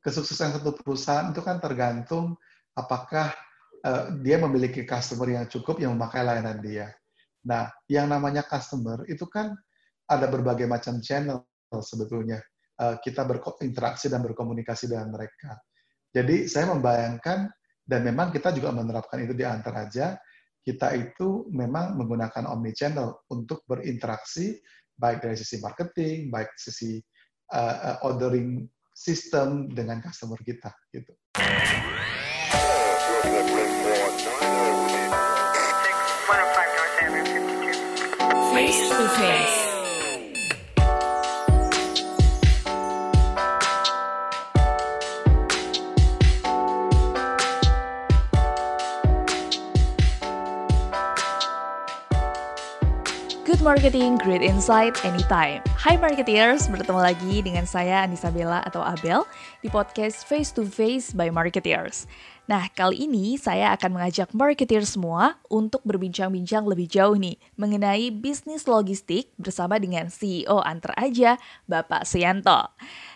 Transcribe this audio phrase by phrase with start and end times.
[0.00, 2.36] kesuksesan satu perusahaan itu kan tergantung
[2.72, 3.32] apakah
[3.84, 6.88] uh, dia memiliki customer yang cukup yang memakai layanan dia.
[7.44, 9.56] Nah, yang namanya customer itu kan
[10.08, 11.44] ada berbagai macam channel
[11.80, 12.40] sebetulnya.
[12.80, 15.60] Uh, kita berinteraksi dan berkomunikasi dengan mereka.
[16.10, 17.52] Jadi saya membayangkan
[17.84, 20.16] dan memang kita juga menerapkan itu di antar aja.
[20.60, 24.60] Kita itu memang menggunakan omni channel untuk berinteraksi
[24.96, 27.00] baik dari sisi marketing, baik sisi
[27.52, 28.68] uh, ordering
[29.00, 31.16] sistem dengan customer kita gitu.
[38.52, 39.69] Face to face.
[53.60, 55.60] Good Marketing, Great Insight, Anytime.
[55.76, 59.28] Hai Marketeers, bertemu lagi dengan saya Anissa Bella atau Abel
[59.60, 62.08] di podcast Face to Face by Marketeers.
[62.48, 68.64] Nah, kali ini saya akan mengajak marketeers semua untuk berbincang-bincang lebih jauh nih mengenai bisnis
[68.64, 71.36] logistik bersama dengan CEO Antar Aja,
[71.68, 72.64] Bapak Suyanto.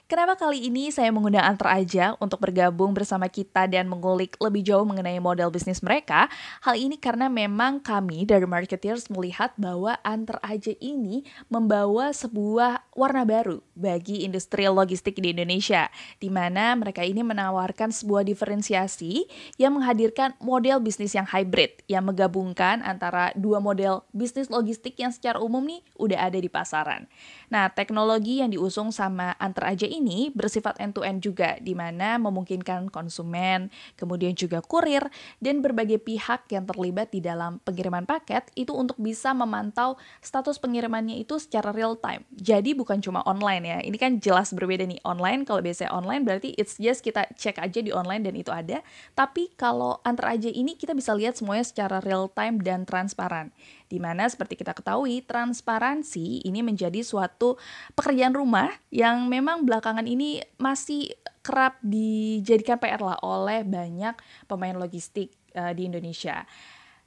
[0.05, 4.84] Kenapa kali ini saya mengundang Antar aja untuk bergabung bersama kita dan mengulik lebih jauh
[4.84, 6.28] mengenai model bisnis mereka?
[6.61, 13.24] Hal ini karena memang kami dari Marketeers melihat bahwa Antar aja ini membawa sebuah warna
[13.24, 15.88] baru bagi industri logistik di Indonesia,
[16.20, 19.24] di mana mereka ini menawarkan sebuah diferensiasi
[19.56, 25.41] yang menghadirkan model bisnis yang hybrid, yang menggabungkan antara dua model bisnis logistik yang secara
[25.41, 27.08] umum nih udah ada di pasaran.
[27.48, 33.70] Nah, teknologi yang diusung sama Antar aja ini bersifat end-to-end juga, di mana memungkinkan konsumen,
[33.95, 35.06] kemudian juga kurir,
[35.39, 41.23] dan berbagai pihak yang terlibat di dalam pengiriman paket itu untuk bisa memantau status pengirimannya
[41.23, 42.27] itu secara real time.
[42.34, 44.98] Jadi bukan cuma online ya, ini kan jelas berbeda nih.
[45.06, 48.83] Online, kalau biasanya online berarti it's just kita cek aja di online dan itu ada.
[49.14, 53.55] Tapi kalau antar aja ini kita bisa lihat semuanya secara real time dan transparan
[53.88, 57.61] di mana seperti kita ketahui transparansi ini menjadi suatu
[57.92, 61.12] pekerjaan rumah yang memang belakangan ini masih
[61.45, 64.17] kerap dijadikan PR lah oleh banyak
[64.48, 66.48] pemain logistik uh, di Indonesia.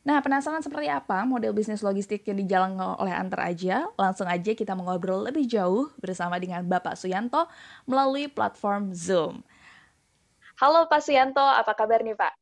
[0.07, 3.91] Nah, penasaran seperti apa model bisnis logistik yang dijalankan oleh Antar Aja?
[3.99, 7.51] Langsung aja kita mengobrol lebih jauh bersama dengan Bapak Suyanto
[7.83, 9.43] melalui platform Zoom.
[10.63, 12.39] Halo Pak Suyanto, apa kabar nih Pak?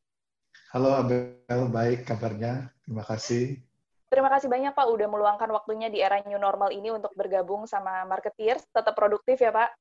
[0.70, 1.42] Halo Abel,
[1.74, 2.70] baik kabarnya.
[2.86, 3.65] Terima kasih.
[4.06, 8.06] Terima kasih banyak Pak udah meluangkan waktunya di era new normal ini untuk bergabung sama
[8.06, 8.62] marketeers.
[8.70, 9.74] Tetap produktif ya Pak?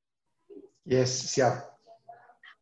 [0.85, 1.75] Yes, siap.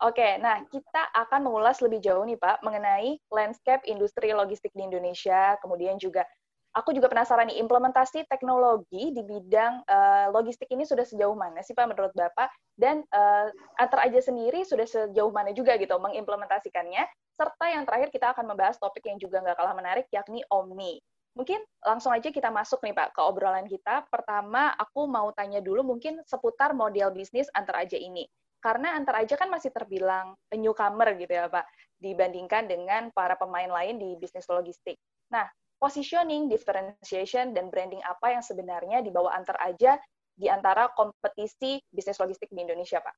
[0.03, 5.55] Oke, nah kita akan mengulas lebih jauh nih Pak mengenai landscape industri logistik di Indonesia,
[5.63, 6.27] kemudian juga
[6.73, 11.77] aku juga penasaran nih implementasi teknologi di bidang uh, logistik ini sudah sejauh mana sih
[11.77, 13.47] Pak menurut Bapak dan uh,
[13.77, 17.05] antar aja sendiri sudah sejauh mana juga gitu mengimplementasikannya
[17.37, 20.97] serta yang terakhir kita akan membahas topik yang juga nggak kalah menarik yakni Omni.
[21.33, 24.05] Mungkin langsung aja kita masuk nih Pak ke obrolan kita.
[24.09, 28.29] Pertama, aku mau tanya dulu mungkin seputar model bisnis antar aja ini.
[28.61, 31.67] Karena antar aja kan masih terbilang newcomer gitu ya Pak,
[31.99, 34.95] dibandingkan dengan para pemain lain di bisnis logistik.
[35.33, 35.43] Nah,
[35.81, 39.99] positioning, differentiation, dan branding apa yang sebenarnya dibawa antar aja
[40.31, 43.15] di antara kompetisi bisnis logistik di Indonesia, Pak?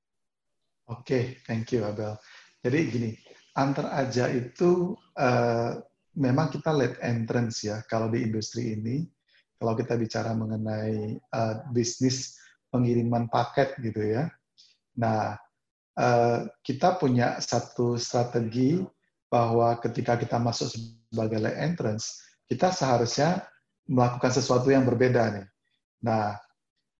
[0.90, 2.18] Oke, okay, thank you, Abel.
[2.66, 3.12] Jadi gini,
[3.54, 5.78] antar aja itu uh,
[6.16, 9.06] memang kita late entrance ya kalau di industri ini.
[9.56, 12.36] Kalau kita bicara mengenai uh, bisnis
[12.68, 14.28] pengiriman paket gitu ya.
[15.00, 15.40] Nah,
[15.96, 18.84] uh, kita punya satu strategi
[19.32, 22.20] bahwa ketika kita masuk sebagai late entrance,
[22.52, 23.48] kita seharusnya
[23.88, 25.48] melakukan sesuatu yang berbeda nih.
[26.04, 26.36] Nah,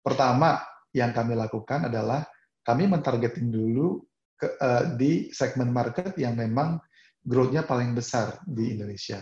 [0.00, 0.64] pertama
[0.96, 2.24] yang kami lakukan adalah
[2.64, 4.00] kami mentargeting dulu
[4.40, 6.80] ke, uh, di segmen market yang memang
[7.26, 9.20] growth-nya paling besar di Indonesia.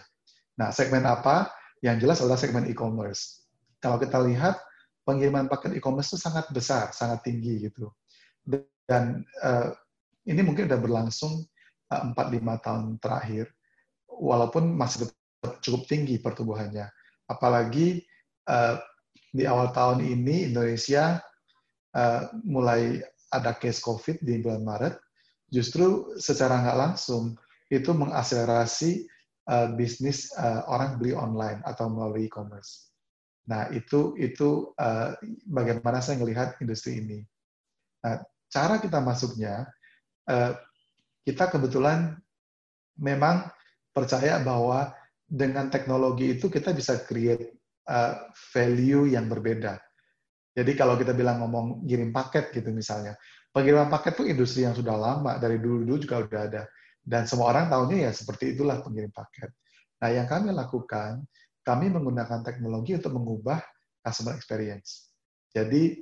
[0.60, 1.50] Nah, segmen apa?
[1.81, 3.48] Yang jelas adalah segmen e-commerce.
[3.81, 4.60] Kalau kita lihat,
[5.09, 7.88] pengiriman paket e-commerce itu sangat besar, sangat tinggi gitu.
[8.84, 9.72] Dan uh,
[10.28, 11.32] ini mungkin sudah berlangsung
[11.93, 13.46] uh, eh, 4-5 tahun terakhir,
[14.08, 15.08] walaupun masih
[15.64, 16.88] cukup tinggi pertumbuhannya.
[17.29, 18.05] Apalagi
[18.49, 18.81] uh,
[19.32, 21.20] di awal tahun ini Indonesia
[21.96, 23.00] uh, mulai
[23.32, 24.94] ada case COVID di bulan Maret,
[25.50, 27.34] justru secara nggak langsung
[27.75, 29.06] itu mengakselerasi
[29.50, 32.91] uh, bisnis uh, orang beli online atau melalui e-commerce.
[33.50, 35.12] Nah, itu itu uh,
[35.44, 37.21] bagaimana saya melihat industri ini.
[38.05, 39.69] Nah, cara kita masuknya,
[40.31, 40.56] uh,
[41.26, 42.17] kita kebetulan
[42.97, 43.50] memang
[43.93, 44.94] percaya bahwa
[45.25, 47.59] dengan teknologi itu kita bisa create
[47.91, 49.77] uh, value yang berbeda.
[50.55, 53.19] Jadi kalau kita bilang ngomong kirim paket gitu misalnya,
[53.55, 56.62] Pengiriman paket itu industri yang sudah lama, dari dulu-dulu juga udah ada.
[57.05, 59.53] Dan semua orang tahunya ya seperti itulah pengirim paket.
[60.01, 61.21] Nah, yang kami lakukan,
[61.61, 63.61] kami menggunakan teknologi untuk mengubah
[64.01, 65.12] customer experience.
[65.53, 66.01] Jadi,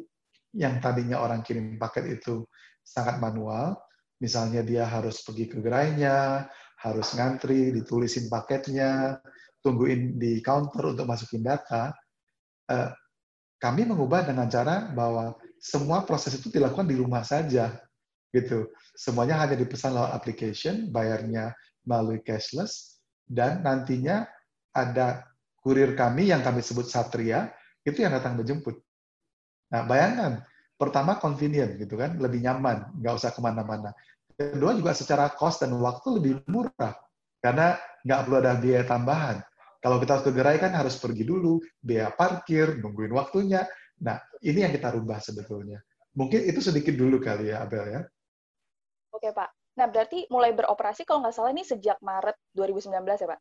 [0.55, 2.47] yang tadinya orang kirim paket itu
[2.87, 3.75] sangat manual,
[4.23, 6.47] misalnya dia harus pergi ke gerainya,
[6.83, 9.19] harus ngantri, ditulisin paketnya,
[9.63, 11.95] tungguin di counter untuk masukin data,
[12.71, 12.91] eh,
[13.63, 17.79] kami mengubah dengan cara bahwa semua proses itu dilakukan di rumah saja
[18.33, 21.53] gitu semuanya hanya dipesan lewat application bayarnya
[21.85, 24.25] melalui cashless dan nantinya
[24.73, 25.29] ada
[25.61, 27.53] kurir kami yang kami sebut Satria
[27.85, 28.81] itu yang datang menjemput
[29.69, 30.43] nah bayangkan
[30.77, 33.93] pertama convenient gitu kan lebih nyaman nggak usah ke mana-mana
[34.35, 36.97] kedua juga secara cost dan waktu lebih murah
[37.39, 39.39] karena nggak perlu ada biaya tambahan
[39.83, 43.67] kalau kita ke gerai kan harus pergi dulu, biaya parkir, nungguin waktunya.
[44.07, 45.83] Nah, ini yang kita rubah sebetulnya.
[46.15, 48.01] Mungkin itu sedikit dulu kali ya, Abel ya.
[49.23, 49.79] Oke, Pak.
[49.79, 52.91] Nah, berarti mulai beroperasi kalau nggak salah ini sejak Maret 2019
[53.23, 53.41] ya, Pak?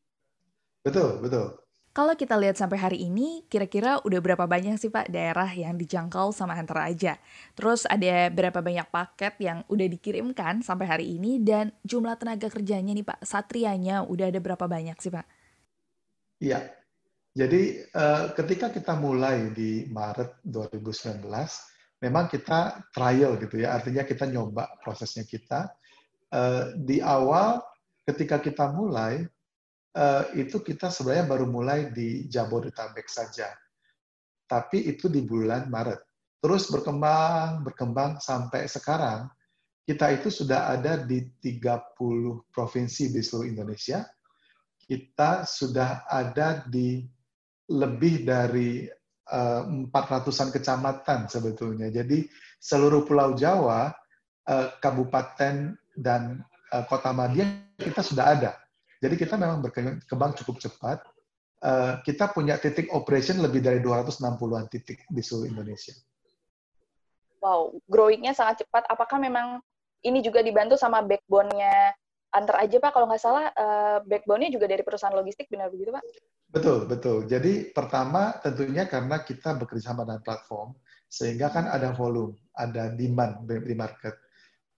[0.85, 1.57] Betul, betul.
[1.89, 6.29] Kalau kita lihat sampai hari ini, kira-kira udah berapa banyak sih Pak daerah yang dijangkau
[6.29, 7.17] sama Hunter aja?
[7.57, 12.93] Terus ada berapa banyak paket yang udah dikirimkan sampai hari ini dan jumlah tenaga kerjanya
[12.93, 15.25] nih Pak, satrianya udah ada berapa banyak sih Pak?
[16.45, 16.61] Iya.
[17.33, 21.25] Jadi uh, ketika kita mulai di Maret 2019,
[22.01, 25.69] memang kita trial gitu ya, artinya kita nyoba prosesnya kita.
[26.31, 27.61] Uh, di awal
[28.03, 29.21] ketika kita mulai,
[29.95, 33.53] uh, itu kita sebenarnya baru mulai di Jabodetabek saja.
[34.49, 36.01] Tapi itu di bulan Maret.
[36.41, 39.29] Terus berkembang, berkembang sampai sekarang,
[39.85, 44.01] kita itu sudah ada di 30 provinsi di seluruh Indonesia,
[44.81, 47.05] kita sudah ada di
[47.71, 48.83] lebih dari
[49.29, 51.93] eh, 400-an kecamatan sebetulnya.
[51.93, 52.25] Jadi
[52.61, 53.89] seluruh Pulau Jawa,
[54.45, 56.21] uh, kabupaten dan
[56.73, 57.45] uh, kota Madia
[57.77, 58.51] kita sudah ada.
[59.01, 61.01] Jadi kita memang berkembang cukup cepat.
[62.01, 65.93] Kita punya titik operation lebih dari 260-an titik di seluruh Indonesia.
[67.37, 68.89] Wow, growing-nya sangat cepat.
[68.89, 69.61] Apakah memang
[70.01, 71.93] ini juga dibantu sama backbone-nya
[72.33, 73.53] antar aja Pak, kalau nggak salah
[74.09, 76.01] backbone-nya juga dari perusahaan logistik, benar begitu Pak?
[76.51, 77.31] Betul, betul.
[77.31, 80.75] Jadi pertama tentunya karena kita bekerja sama dengan platform,
[81.07, 84.19] sehingga kan ada volume, ada demand di market.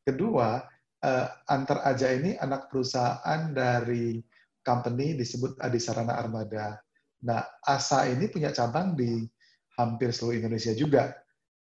[0.06, 0.62] Kedua,
[1.02, 4.22] uh, antar aja ini anak perusahaan dari
[4.62, 6.78] company disebut Adisarana Armada.
[7.25, 9.25] Nah, ASA ini punya cabang di
[9.74, 11.10] hampir seluruh Indonesia juga.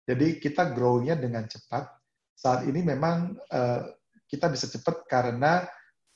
[0.04, 1.88] Jadi kita grow-nya dengan cepat.
[2.36, 3.80] Saat ini memang uh,
[4.28, 5.64] kita bisa cepat karena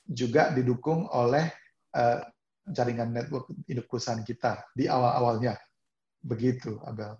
[0.05, 1.49] juga didukung oleh
[1.97, 2.21] uh,
[2.67, 5.55] jaringan network induk perusahaan kita di awal-awalnya.
[6.23, 7.15] Begitu, Abel.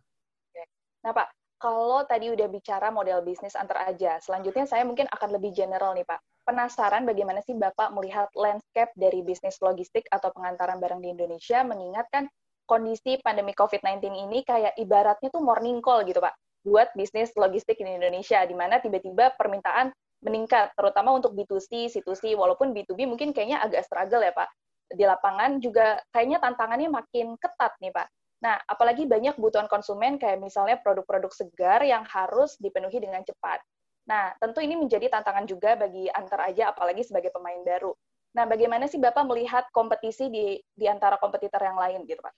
[1.07, 1.29] Nah, Pak,
[1.63, 6.03] kalau tadi udah bicara model bisnis antar aja, selanjutnya saya mungkin akan lebih general nih,
[6.03, 6.19] Pak.
[6.47, 12.27] Penasaran bagaimana sih Bapak melihat landscape dari bisnis logistik atau pengantaran barang di Indonesia, mengingatkan
[12.67, 16.35] kondisi pandemi COVID-19 ini kayak ibaratnya tuh morning call gitu, Pak,
[16.67, 19.95] buat bisnis logistik di Indonesia, di mana tiba-tiba permintaan
[20.27, 24.51] meningkat, terutama untuk B2C, C2C, walaupun B2B mungkin kayaknya agak struggle ya Pak.
[24.87, 28.09] Di lapangan juga kayaknya tantangannya makin ketat nih Pak.
[28.45, 33.65] Nah, apalagi banyak kebutuhan konsumen kayak misalnya produk-produk segar yang harus dipenuhi dengan cepat.
[34.07, 37.91] Nah, tentu ini menjadi tantangan juga bagi antar aja, apalagi sebagai pemain baru.
[38.37, 42.35] Nah, bagaimana sih Bapak melihat kompetisi di, di antara kompetitor yang lain gitu Pak?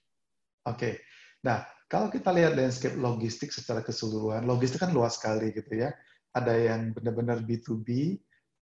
[0.70, 1.02] Oke,
[1.42, 5.90] nah kalau kita lihat landscape logistik secara keseluruhan, logistik kan luas sekali gitu ya
[6.36, 8.18] ada yang benar-benar B2B,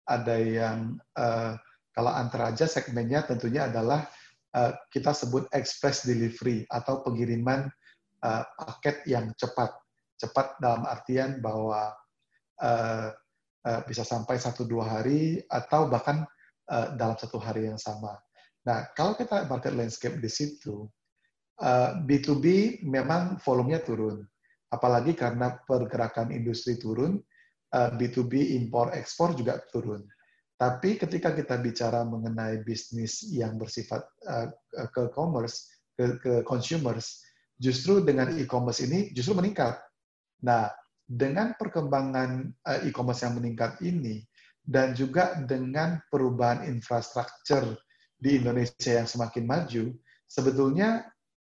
[0.07, 1.59] ada yang uh,
[1.97, 4.05] kalau antara aja segmennya tentunya adalah
[4.53, 7.65] uh, kita sebut express delivery atau pengiriman
[8.21, 9.73] uh, paket yang cepat.
[10.21, 11.89] Cepat dalam artian bahwa
[12.61, 13.09] uh,
[13.65, 16.21] uh, bisa sampai satu dua hari atau bahkan
[16.69, 18.13] uh, dalam satu hari yang sama.
[18.69, 20.85] Nah, kalau kita market landscape di situ,
[21.65, 24.21] uh, B2B memang volumenya turun.
[24.69, 27.17] Apalagi karena pergerakan industri turun,
[27.71, 30.03] B2B eh, impor ekspor juga turun.
[30.57, 34.49] Tapi ketika kita bicara mengenai bisnis yang bersifat uh,
[34.89, 37.21] ke commerce, ke, ke consumers,
[37.61, 39.77] justru dengan e-commerce ini justru meningkat.
[40.41, 40.69] Nah,
[41.05, 44.25] dengan perkembangan uh, e-commerce yang meningkat ini
[44.65, 47.77] dan juga dengan perubahan infrastruktur
[48.17, 49.93] di Indonesia yang semakin maju,
[50.25, 51.05] sebetulnya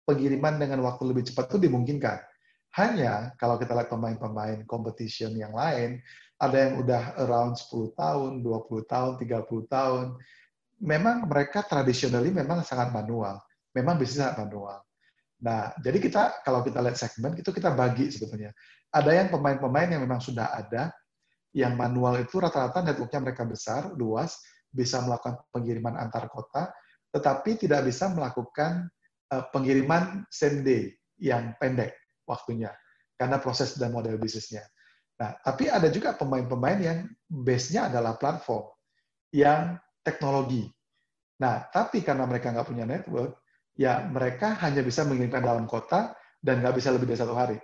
[0.06, 2.26] pengiriman dengan waktu lebih cepat itu dimungkinkan.
[2.76, 6.04] Hanya kalau kita lihat pemain-pemain competition yang lain,
[6.36, 10.06] ada yang udah around 10 tahun, 20 tahun, 30 tahun.
[10.84, 13.40] Memang mereka traditionally memang sangat manual.
[13.72, 14.84] Memang bisnis sangat manual.
[15.40, 18.52] Nah, jadi kita kalau kita lihat segmen itu kita bagi sebetulnya.
[18.92, 20.92] Ada yang pemain-pemain yang memang sudah ada,
[21.56, 26.68] Yang manual itu rata-rata networknya mereka besar, luas, bisa melakukan pengiriman antar kota,
[27.16, 28.92] tetapi tidak bisa melakukan
[29.32, 32.74] uh, pengiriman same day yang pendek waktunya
[33.16, 34.66] karena proses dan model bisnisnya.
[35.16, 37.00] Nah, tapi ada juga pemain-pemain yang
[37.32, 38.68] base-nya adalah platform
[39.32, 40.68] yang teknologi.
[41.40, 43.40] Nah, tapi karena mereka nggak punya network,
[43.80, 46.12] ya mereka hanya bisa mengirimkan dalam kota
[46.44, 47.58] dan nggak bisa lebih dari satu hari.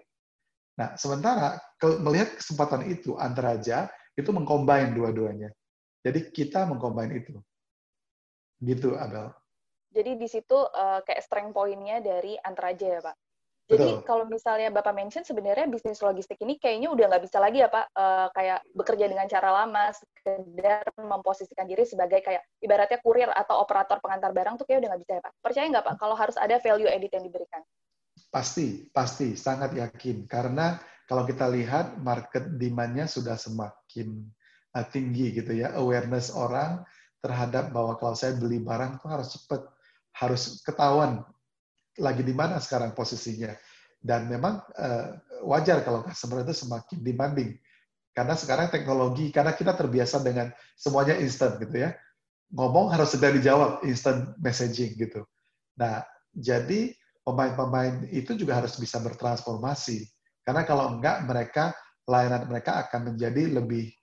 [0.79, 1.59] Nah, sementara
[1.99, 5.51] melihat kesempatan itu antara aja itu mengcombine dua-duanya.
[6.01, 7.35] Jadi kita mengcombine itu.
[8.63, 9.31] Gitu, Abel.
[9.91, 13.15] Jadi di situ uh, kayak strength point-nya dari antara aja ya, Pak?
[13.71, 14.03] Jadi Betul.
[14.03, 17.85] kalau misalnya Bapak mention sebenarnya bisnis logistik ini kayaknya udah nggak bisa lagi ya Pak,
[17.95, 24.03] uh, kayak bekerja dengan cara lama, sekedar memposisikan diri sebagai kayak ibaratnya kurir atau operator
[24.03, 25.33] pengantar barang tuh kayak udah nggak bisa ya Pak.
[25.39, 27.63] Percaya nggak Pak kalau harus ada value edit yang diberikan?
[28.27, 30.27] Pasti, pasti, sangat yakin.
[30.27, 30.75] Karena
[31.07, 34.19] kalau kita lihat market demand-nya sudah semakin
[34.75, 36.83] uh, tinggi gitu ya, awareness orang
[37.23, 39.63] terhadap bahwa kalau saya beli barang itu harus cepat,
[40.19, 41.23] harus ketahuan
[42.01, 43.53] lagi di mana sekarang posisinya.
[44.01, 45.13] Dan memang uh,
[45.45, 47.53] wajar kalau customer itu semakin demanding.
[48.11, 51.93] Karena sekarang teknologi, karena kita terbiasa dengan semuanya instant gitu ya.
[52.51, 55.23] Ngomong harus segera dijawab, instant messaging gitu.
[55.79, 56.03] Nah,
[56.35, 56.91] jadi
[57.23, 60.03] pemain-pemain itu juga harus bisa bertransformasi.
[60.43, 61.71] Karena kalau enggak, mereka
[62.09, 63.93] layanan mereka akan menjadi lebih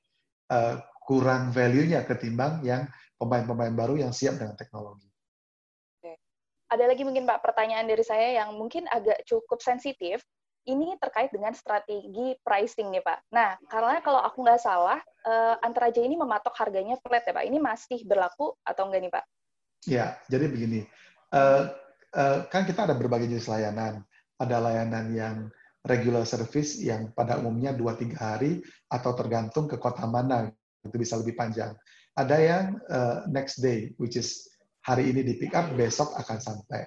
[0.49, 2.87] uh, kurang value-nya ketimbang yang
[3.19, 5.08] pemain-pemain baru yang siap dengan teknologi
[6.69, 10.21] ada lagi mungkin Pak pertanyaan dari saya yang mungkin agak cukup sensitif.
[10.69, 13.33] Ini terkait dengan strategi pricing nih Pak.
[13.33, 17.45] Nah, karena kalau aku nggak salah, uh, antara aja ini mematok harganya flat ya Pak.
[17.49, 19.25] Ini masih berlaku atau enggak nih Pak?
[19.89, 20.85] Ya, jadi begini.
[21.33, 21.73] Uh,
[22.13, 24.05] uh, kan kita ada berbagai jenis layanan.
[24.37, 25.37] Ada layanan yang
[25.89, 28.61] regular service yang pada umumnya 2-3 hari
[28.93, 30.53] atau tergantung ke kota mana,
[30.85, 31.73] itu bisa lebih panjang.
[32.13, 34.53] Ada yang uh, next day, which is
[34.89, 36.81] hari ini di pick up, besok akan sampai.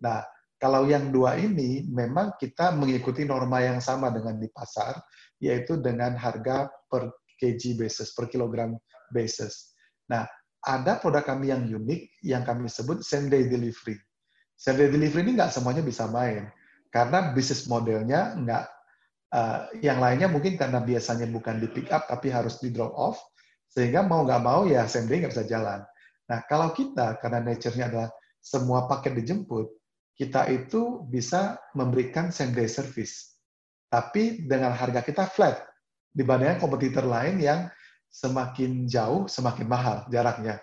[0.00, 0.24] Nah,
[0.56, 4.96] kalau yang dua ini memang kita mengikuti norma yang sama dengan di pasar,
[5.36, 8.72] yaitu dengan harga per kg basis, per kilogram
[9.12, 9.76] basis.
[10.08, 10.24] Nah,
[10.64, 14.00] ada produk kami yang unik yang kami sebut same day delivery.
[14.56, 16.48] Same day delivery ini nggak semuanya bisa main,
[16.88, 18.64] karena bisnis modelnya nggak,
[19.36, 23.20] uh, yang lainnya mungkin karena biasanya bukan di pick up tapi harus di drop off,
[23.68, 25.84] sehingga mau nggak mau ya same day nggak bisa jalan.
[26.30, 29.68] Nah, kalau kita, karena nature-nya adalah semua paket dijemput,
[30.14, 33.34] kita itu bisa memberikan same day service.
[33.90, 35.60] Tapi dengan harga kita flat,
[36.14, 37.66] dibandingkan kompetitor lain yang
[38.08, 40.62] semakin jauh, semakin mahal jaraknya.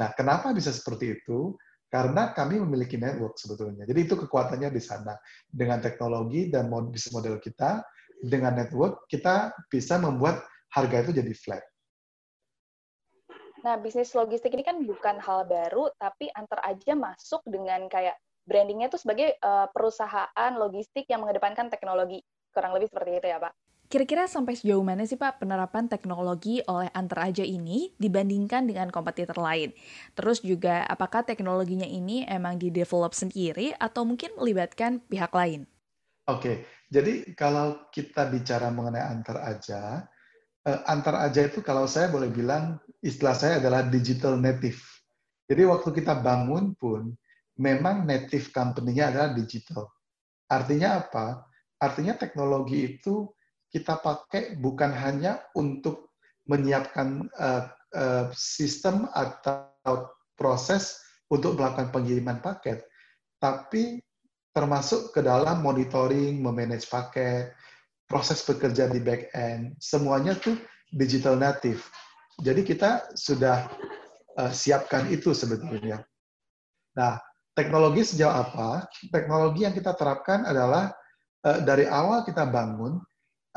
[0.00, 1.56] Nah, kenapa bisa seperti itu?
[1.86, 3.86] Karena kami memiliki network sebetulnya.
[3.86, 5.14] Jadi itu kekuatannya di sana.
[5.46, 7.84] Dengan teknologi dan bisnis model kita,
[8.20, 11.64] dengan network, kita bisa membuat harga itu jadi flat.
[13.66, 18.14] Nah, bisnis logistik ini kan bukan hal baru, tapi antar aja masuk dengan kayak
[18.46, 22.22] brandingnya tuh sebagai uh, perusahaan logistik yang mengedepankan teknologi.
[22.54, 23.50] Kurang lebih seperti itu ya, Pak.
[23.90, 29.38] Kira-kira sampai sejauh mana sih Pak penerapan teknologi oleh antar aja ini dibandingkan dengan kompetitor
[29.38, 29.74] lain?
[30.14, 35.66] Terus juga apakah teknologinya ini emang di-develop sendiri atau mungkin melibatkan pihak lain?
[36.26, 40.06] Oke, jadi kalau kita bicara mengenai antar aja,
[40.66, 44.82] antar aja itu kalau saya boleh bilang istilah saya adalah digital native.
[45.46, 47.14] Jadi waktu kita bangun pun
[47.62, 49.86] memang native company-nya adalah digital.
[50.50, 51.46] Artinya apa?
[51.78, 53.30] Artinya teknologi itu
[53.70, 56.16] kita pakai bukan hanya untuk
[56.50, 62.86] menyiapkan uh, uh, sistem atau proses untuk melakukan pengiriman paket,
[63.42, 63.98] tapi
[64.54, 67.50] termasuk ke dalam monitoring, memanage paket,
[68.06, 70.54] proses bekerja di back end, semuanya tuh
[70.94, 71.82] digital native.
[72.38, 73.66] Jadi kita sudah
[74.38, 76.06] uh, siapkan itu sebetulnya.
[76.94, 77.18] Nah,
[77.52, 78.86] teknologi sejauh apa?
[79.10, 80.94] Teknologi yang kita terapkan adalah
[81.42, 83.02] uh, dari awal kita bangun,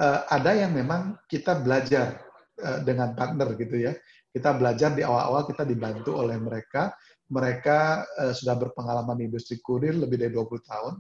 [0.02, 2.18] uh, ada yang memang kita belajar
[2.66, 3.94] uh, dengan partner gitu ya.
[4.30, 6.94] Kita belajar di awal-awal kita dibantu oleh mereka.
[7.30, 7.80] Mereka
[8.26, 10.94] uh, sudah berpengalaman di industri kurir lebih dari 20 tahun.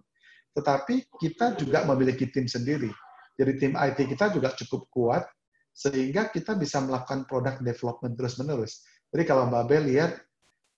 [0.53, 2.89] Tetapi kita juga memiliki tim sendiri
[3.39, 5.23] jadi tim IT kita juga cukup kuat
[5.71, 8.83] sehingga kita bisa melakukan produk development terus-menerus.
[9.15, 10.11] Jadi kalau Mbak Bel lihat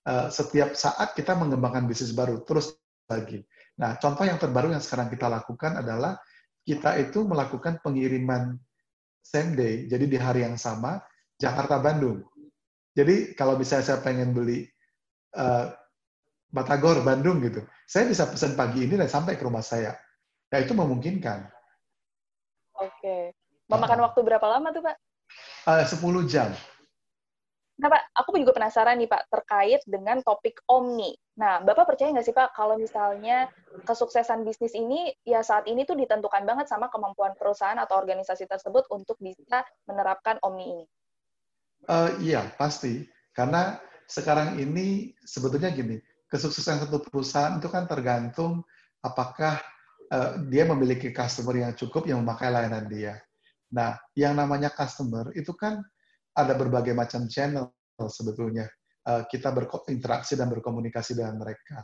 [0.06, 2.78] eh, setiap saat kita mengembangkan bisnis baru terus
[3.10, 3.42] lagi.
[3.82, 6.14] Nah, contoh yang terbaru yang sekarang kita lakukan adalah
[6.62, 8.54] kita itu melakukan pengiriman
[9.18, 11.02] same day, jadi di hari yang sama
[11.34, 12.22] Jakarta Bandung.
[12.94, 14.62] Jadi kalau bisa saya pengen beli
[15.34, 15.72] uh,
[16.52, 19.96] Batagor Bandung gitu, saya bisa pesan pagi ini dan sampai ke rumah saya.
[20.52, 21.48] Nah itu memungkinkan.
[23.02, 23.34] Oke.
[23.66, 24.96] Memakan uh, waktu berapa lama tuh, Pak?
[25.66, 26.54] Uh, 10 jam.
[27.82, 31.18] Nah, Pak, aku juga penasaran nih, Pak, terkait dengan topik Omni.
[31.34, 33.50] Nah, Bapak percaya nggak sih, Pak, kalau misalnya
[33.82, 38.86] kesuksesan bisnis ini, ya saat ini tuh ditentukan banget sama kemampuan perusahaan atau organisasi tersebut
[38.94, 40.86] untuk bisa menerapkan Omni ini?
[41.90, 43.02] Uh, iya, pasti.
[43.34, 45.98] Karena sekarang ini sebetulnya gini,
[46.30, 48.62] kesuksesan satu perusahaan itu kan tergantung
[49.02, 49.58] apakah
[50.12, 53.16] uh, dia memiliki customer yang cukup yang memakai layanan dia.
[53.72, 55.80] Nah, yang namanya customer itu kan
[56.36, 57.72] ada berbagai macam channel
[58.12, 58.68] sebetulnya.
[59.02, 61.82] Uh, kita berinteraksi dan berkomunikasi dengan mereka.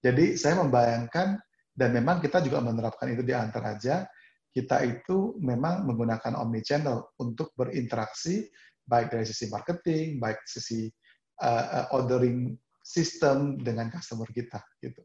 [0.00, 1.36] Jadi saya membayangkan
[1.74, 4.06] dan memang kita juga menerapkan itu di antar aja.
[4.54, 8.46] Kita itu memang menggunakan omni channel untuk berinteraksi
[8.86, 10.86] baik dari sisi marketing, baik sisi
[11.42, 12.54] uh, ordering
[12.84, 15.02] system dengan customer kita gitu.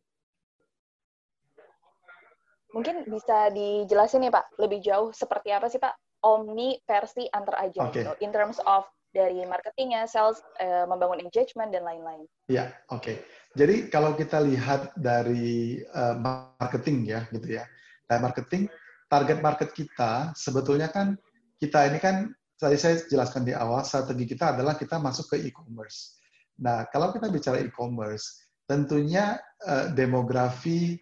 [2.69, 7.89] Mungkin bisa dijelasin nih Pak, lebih jauh seperti apa sih Pak Omni versi antar aja
[7.89, 8.03] okay.
[8.05, 12.29] gitu, in terms of dari marketingnya, sales, uh, membangun engagement dan lain-lain.
[12.45, 13.01] Iya, oke.
[13.01, 13.15] Okay.
[13.57, 17.65] Jadi kalau kita lihat dari uh, marketing ya, gitu ya.
[18.05, 18.69] Nah, marketing,
[19.09, 21.17] target market kita sebetulnya kan
[21.57, 22.29] kita ini kan
[22.61, 26.21] tadi saya jelaskan di awal, strategi kita adalah kita masuk ke e-commerce.
[26.61, 31.01] Nah, kalau kita bicara e-commerce, tentunya uh, demografi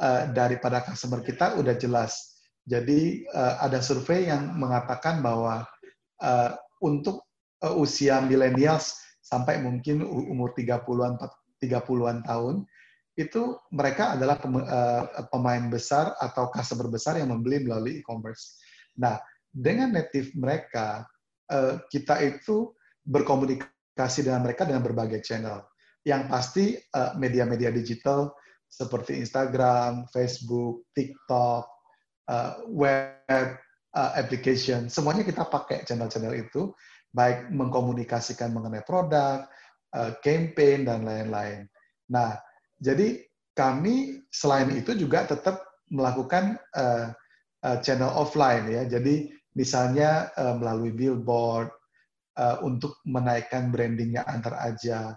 [0.00, 2.40] uh, daripada customer kita udah jelas.
[2.64, 5.68] Jadi uh, ada survei yang mengatakan bahwa
[6.24, 7.24] uh, untuk
[7.80, 8.92] usia millennials
[9.24, 11.16] sampai mungkin umur 30-an
[11.56, 12.68] 30-an tahun
[13.16, 14.36] itu mereka adalah
[15.32, 18.60] pemain besar atau customer besar yang membeli melalui e-commerce.
[19.00, 19.16] Nah,
[19.48, 21.08] dengan native mereka
[21.88, 22.76] kita itu
[23.08, 25.62] berkomunikasi komunikasi dengan mereka dengan berbagai channel.
[26.02, 28.34] Yang pasti eh, media-media digital
[28.74, 31.62] seperti Instagram, Facebook, TikTok,
[32.26, 33.54] uh, web
[33.94, 36.74] uh, application, semuanya kita pakai channel-channel itu,
[37.14, 39.46] baik mengkomunikasikan mengenai produk,
[39.94, 41.70] uh, campaign, dan lain-lain.
[42.10, 42.34] Nah,
[42.82, 43.22] jadi
[43.54, 45.62] kami selain itu juga tetap
[45.94, 46.58] melakukan
[47.86, 48.82] channel offline ya.
[48.82, 51.70] Jadi misalnya melalui billboard,
[52.66, 55.14] untuk menaikkan brandingnya antar aja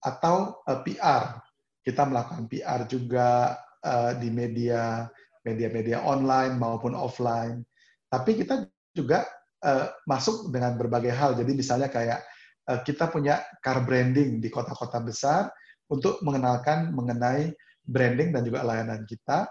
[0.00, 1.36] atau eh, PR
[1.80, 5.08] kita melakukan PR juga uh, di media
[5.40, 7.64] media-media online maupun offline.
[8.12, 9.24] Tapi kita juga
[9.64, 11.32] uh, masuk dengan berbagai hal.
[11.38, 12.20] Jadi misalnya kayak
[12.68, 15.48] uh, kita punya car branding di kota-kota besar
[15.88, 17.50] untuk mengenalkan mengenai
[17.88, 19.48] branding dan juga layanan kita.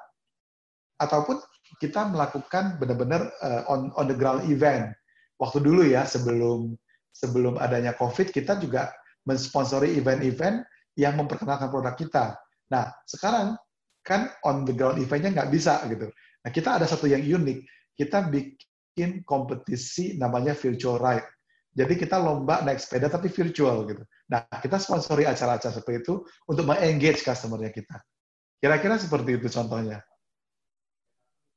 [1.00, 1.40] Ataupun
[1.80, 4.94] kita melakukan benar-benar uh, on on the ground event.
[5.40, 6.76] Waktu dulu ya sebelum
[7.16, 8.92] sebelum adanya COVID, kita juga
[9.24, 10.64] mensponsori event-event
[11.00, 12.36] yang memperkenalkan produk kita.
[12.68, 13.56] Nah, sekarang
[14.04, 16.12] kan on the ground eventnya nggak bisa gitu.
[16.44, 17.60] Nah, kita ada satu yang unik.
[17.96, 21.28] Kita bikin kompetisi namanya virtual ride.
[21.72, 24.04] Jadi kita lomba naik sepeda tapi virtual gitu.
[24.28, 27.96] Nah, kita sponsori acara-acara seperti itu untuk mengengage customer-nya kita.
[28.60, 30.04] Kira-kira seperti itu contohnya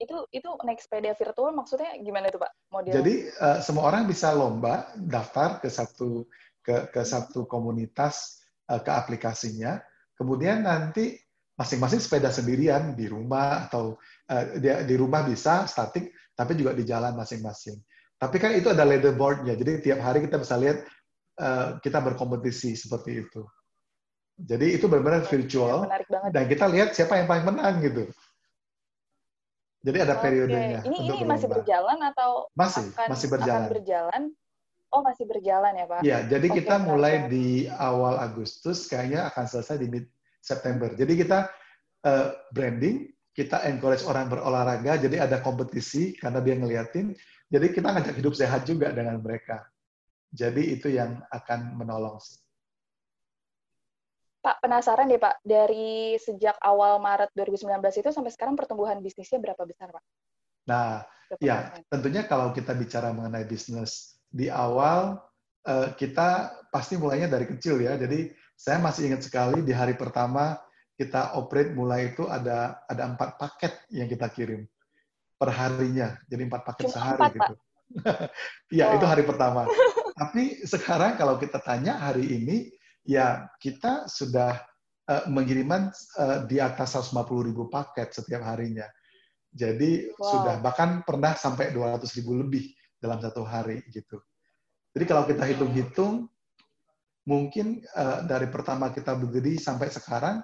[0.03, 2.93] itu itu naik sepeda virtual maksudnya gimana itu pak model?
[2.99, 6.27] Jadi uh, semua orang bisa lomba daftar ke satu
[6.59, 8.42] ke ke satu komunitas
[8.81, 9.83] ke aplikasinya,
[10.17, 11.19] kemudian nanti
[11.59, 14.01] masing-masing sepeda sendirian di rumah atau
[14.33, 17.77] uh, di, rumah bisa statik, tapi juga di jalan masing-masing.
[18.17, 20.79] Tapi kan itu ada leaderboardnya, jadi tiap hari kita bisa lihat
[21.43, 23.43] uh, kita berkompetisi seperti itu.
[24.39, 25.85] Jadi itu benar-benar virtual,
[26.33, 28.09] dan kita lihat siapa yang paling menang gitu.
[29.83, 30.81] Jadi ada periodenya.
[30.87, 33.67] Ini untuk ini masih berjalan atau masih akan, masih berjalan.
[33.67, 34.23] Akan berjalan.
[34.93, 36.01] Oh masih berjalan ya Pak?
[36.05, 40.05] Iya, jadi okay, kita mulai di awal Agustus, kayaknya akan selesai di mid
[40.45, 40.93] September.
[40.93, 41.49] Jadi kita
[42.05, 47.17] uh, branding, kita encourage orang berolahraga, jadi ada kompetisi karena dia ngeliatin.
[47.49, 49.65] Jadi kita ngajak hidup sehat juga dengan mereka.
[50.29, 52.41] Jadi itu yang akan menolong sih.
[54.43, 59.63] Pak, penasaran deh Pak, dari sejak awal Maret 2019 itu sampai sekarang pertumbuhan bisnisnya berapa
[59.63, 60.05] besar Pak?
[60.67, 61.07] Nah,
[61.39, 65.21] ya tentunya kalau kita bicara mengenai bisnis, di awal
[65.69, 67.95] eh, kita pasti mulainya dari kecil ya.
[68.01, 70.57] Jadi saya masih ingat sekali di hari pertama
[70.97, 74.65] kita operate mulai itu ada ada empat paket yang kita kirim
[75.37, 76.17] per harinya.
[76.25, 77.55] Jadi empat paket Cuma sehari empat, gitu.
[78.81, 78.97] Iya, oh.
[78.97, 79.69] itu hari pertama.
[80.21, 82.73] Tapi sekarang kalau kita tanya hari ini
[83.05, 84.57] ya kita sudah
[85.11, 88.87] uh, mengiriman uh, di atas 150 ribu paket setiap harinya.
[89.53, 90.25] Jadi wow.
[90.25, 94.23] sudah bahkan pernah sampai 200 ribu lebih dalam satu hari gitu.
[94.95, 96.31] Jadi kalau kita hitung-hitung,
[97.27, 100.39] mungkin uh, dari pertama kita berdiri sampai sekarang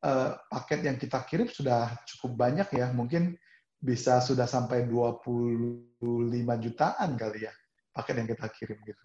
[0.00, 2.88] uh, paket yang kita kirim sudah cukup banyak ya.
[2.96, 3.36] Mungkin
[3.80, 6.00] bisa sudah sampai 25
[6.64, 7.52] jutaan kali ya
[7.94, 9.04] paket yang kita kirim gitu.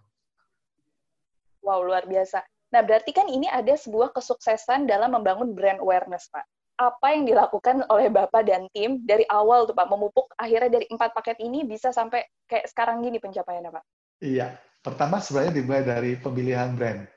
[1.65, 2.45] Wow, luar biasa.
[2.69, 6.45] Nah, berarti kan ini ada sebuah kesuksesan dalam membangun brand awareness, Pak.
[6.75, 11.15] Apa yang dilakukan oleh Bapak dan tim dari awal tuh Pak, memupuk akhirnya dari empat
[11.15, 13.83] paket ini bisa sampai kayak sekarang gini pencapaiannya Pak?
[14.19, 17.07] Iya, pertama sebenarnya dimulai dari pemilihan brand.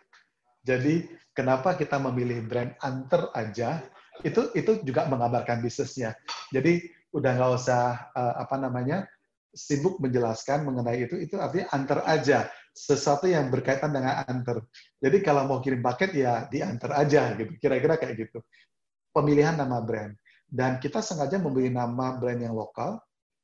[0.62, 3.82] Jadi kenapa kita memilih brand antar aja,
[4.22, 6.14] itu itu juga mengabarkan bisnisnya.
[6.54, 9.10] Jadi udah nggak usah uh, apa namanya
[9.50, 12.46] sibuk menjelaskan mengenai itu, itu artinya antar aja
[12.78, 14.62] sesuatu yang berkaitan dengan antar.
[15.02, 17.58] Jadi kalau mau kirim paket ya diantar aja gitu.
[17.58, 18.38] Kira-kira kayak gitu.
[19.12, 20.14] Pemilihan nama brand.
[20.48, 23.00] Dan kita sengaja memilih nama brand yang lokal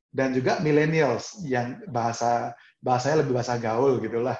[0.09, 4.37] dan juga millennials yang bahasa bahasanya lebih bahasa gaul gitulah.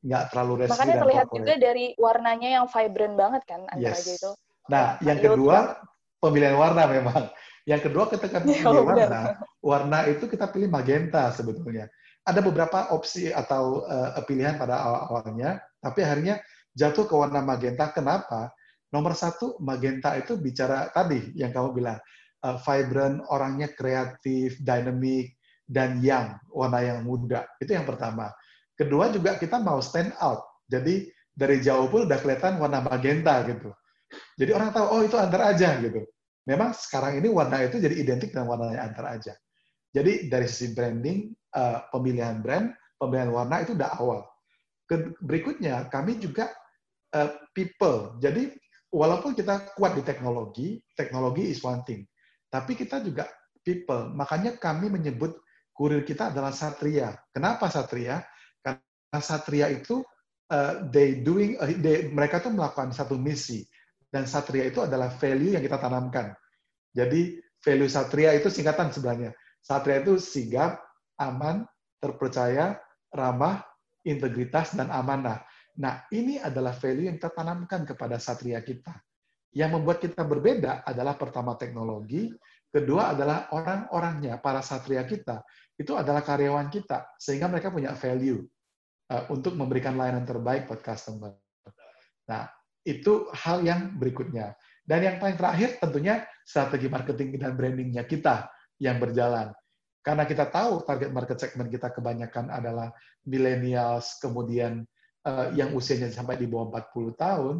[0.00, 1.38] Nggak terlalu resmi Makanya terlihat corporate.
[1.42, 4.16] juga dari warnanya yang vibrant banget kan antar yes.
[4.16, 4.30] itu.
[4.70, 5.76] Nah, yang kedua
[6.22, 7.28] pemilihan warna memang.
[7.66, 9.20] Yang kedua ketika pilih oh, warna,
[9.58, 11.90] warna itu kita pilih magenta sebetulnya
[12.26, 16.42] ada beberapa opsi atau uh, pilihan pada awal-awalnya, tapi akhirnya
[16.74, 17.94] jatuh ke warna magenta.
[17.94, 18.50] Kenapa?
[18.94, 21.98] Nomor satu, magenta itu bicara tadi yang kamu bilang,
[22.46, 25.34] uh, vibrant, orangnya kreatif, dynamic,
[25.66, 27.42] dan young, warna yang muda.
[27.58, 28.30] Itu yang pertama.
[28.78, 30.46] Kedua juga kita mau stand out.
[30.70, 33.74] Jadi dari jauh pun udah kelihatan warna magenta gitu.
[34.38, 36.06] Jadi orang tahu, oh itu antar aja gitu.
[36.46, 39.34] Memang sekarang ini warna itu jadi identik dengan warna yang antar aja.
[39.90, 42.70] Jadi dari sisi branding, uh, pemilihan brand,
[43.00, 44.22] pemilihan warna itu udah awal.
[45.18, 46.54] Berikutnya, kami juga
[47.16, 48.14] uh, people.
[48.22, 48.54] Jadi
[48.96, 52.08] walaupun kita kuat di teknologi, teknologi is one thing.
[52.48, 53.28] Tapi kita juga
[53.60, 54.16] people.
[54.16, 55.36] Makanya kami menyebut
[55.76, 57.12] kurir kita adalah satria.
[57.28, 58.24] Kenapa satria?
[58.64, 60.00] Karena satria itu
[60.48, 63.68] uh, they doing uh, they, mereka tuh melakukan satu misi
[64.08, 66.32] dan satria itu adalah value yang kita tanamkan.
[66.96, 69.36] Jadi value satria itu singkatan sebenarnya.
[69.60, 70.80] Satria itu sigap,
[71.20, 71.68] aman,
[72.00, 72.80] terpercaya,
[73.12, 73.60] ramah,
[74.06, 75.42] integritas, dan amanah.
[75.76, 78.96] Nah, ini adalah value yang kita tanamkan kepada satria kita.
[79.52, 82.32] Yang membuat kita berbeda adalah pertama teknologi,
[82.68, 85.44] kedua adalah orang-orangnya, para satria kita.
[85.76, 88.40] Itu adalah karyawan kita, sehingga mereka punya value
[89.12, 91.36] uh, untuk memberikan layanan terbaik buat customer.
[92.28, 92.48] Nah,
[92.84, 94.56] itu hal yang berikutnya.
[94.86, 98.46] Dan yang paling terakhir tentunya strategi marketing dan brandingnya kita
[98.78, 99.50] yang berjalan.
[100.00, 102.94] Karena kita tahu target market segment kita kebanyakan adalah
[103.26, 104.86] millennials, kemudian
[105.54, 107.56] yang usianya sampai di bawah 40 tahun,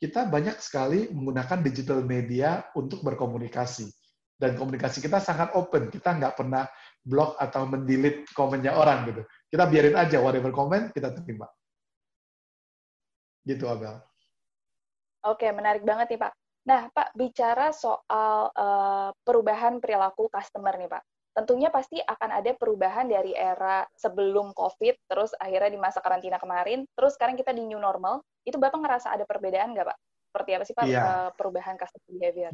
[0.00, 3.86] kita banyak sekali menggunakan digital media untuk berkomunikasi.
[4.34, 6.66] Dan komunikasi kita sangat open, kita nggak pernah
[7.04, 9.22] blok atau mendelete komennya orang gitu.
[9.46, 11.46] Kita biarin aja, whatever komen, kita terima.
[13.46, 14.02] Gitu, Abel.
[15.22, 16.32] Oke, menarik banget nih, Pak.
[16.66, 23.08] Nah, Pak, bicara soal uh, perubahan perilaku customer nih, Pak tentunya pasti akan ada perubahan
[23.08, 27.80] dari era sebelum COVID, terus akhirnya di masa karantina kemarin, terus sekarang kita di new
[27.80, 28.20] normal.
[28.44, 29.98] Itu Bapak ngerasa ada perbedaan nggak, Pak?
[30.32, 31.04] Seperti apa sih, Pak, ya.
[31.36, 32.50] perubahan customer behavior?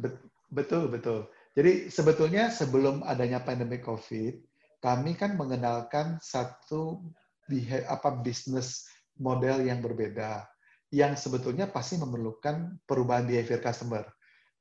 [0.51, 1.19] Betul, betul.
[1.55, 4.33] Jadi sebetulnya sebelum adanya pandemi COVID,
[4.79, 7.03] kami kan mengenalkan satu
[7.89, 8.87] apa bisnis
[9.19, 10.47] model yang berbeda,
[10.93, 14.07] yang sebetulnya pasti memerlukan perubahan behavior customer.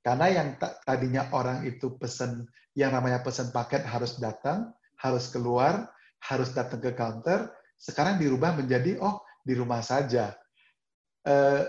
[0.09, 0.57] Karena yang
[0.89, 5.85] tadinya orang itu pesan yang namanya pesan paket harus datang, harus keluar,
[6.25, 10.33] harus datang ke counter, sekarang dirubah menjadi oh di rumah saja.
[11.29, 11.61] Eh,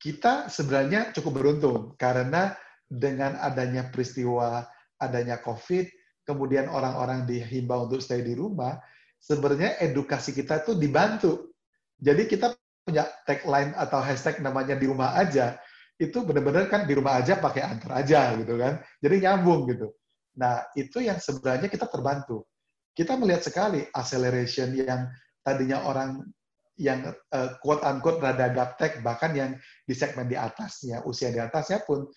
[0.00, 2.56] kita sebenarnya cukup beruntung karena
[2.88, 4.64] dengan adanya peristiwa
[4.96, 5.92] adanya COVID,
[6.24, 8.80] kemudian orang-orang dihimbau untuk stay di rumah,
[9.20, 11.52] sebenarnya edukasi kita itu dibantu.
[12.00, 12.56] Jadi kita
[12.88, 15.60] punya tagline atau hashtag namanya di rumah aja,
[16.02, 18.82] itu benar-benar kan di rumah aja pakai antar aja gitu kan.
[18.98, 19.94] Jadi nyambung gitu.
[20.42, 22.42] Nah, itu yang sebenarnya kita terbantu.
[22.90, 25.06] Kita melihat sekali acceleration yang
[25.46, 26.26] tadinya orang
[26.80, 29.50] yang uh, quote unquote rada gaptek bahkan yang
[29.84, 32.08] di segmen di atasnya usia di atasnya pun